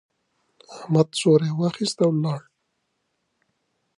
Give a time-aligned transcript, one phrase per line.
[0.73, 2.41] احمد څوری واخيست، ولاړ.